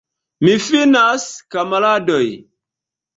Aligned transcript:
Mi 0.47 0.53
finas, 0.67 1.25
kamaradoj! 1.57 2.23